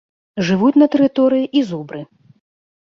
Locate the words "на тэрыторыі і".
0.81-1.67